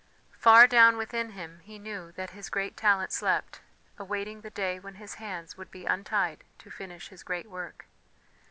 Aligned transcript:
Far 0.39 0.65
down 0.65 0.97
within 0.97 1.33
him 1.33 1.59
he 1.59 1.77
knew 1.77 2.11
that 2.13 2.31
his 2.31 2.49
great 2.49 2.75
talent 2.75 3.11
slept, 3.11 3.61
awaiting 3.99 4.41
the 4.41 4.49
day 4.49 4.79
when 4.79 4.95
his 4.95 5.13
hands 5.21 5.57
would 5.57 5.69
be 5.69 5.85
untied 5.85 6.43
to 6.57 6.71
finish 6.71 7.09
his 7.09 7.21
great 7.21 7.47
work. 7.51 7.85